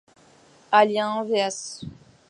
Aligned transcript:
Alien 0.79 1.23
vs. 1.29 1.85